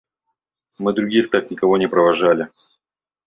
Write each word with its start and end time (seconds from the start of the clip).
Мы 0.79 0.93
других 0.93 1.29
так 1.29 1.51
никого 1.51 1.77
не 1.77 1.87
провожали. 1.87 2.47